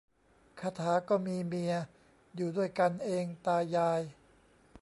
[0.59, 1.73] คาถาก็มีเมีย
[2.35, 4.01] อยู่ด้วยกันเองตายาย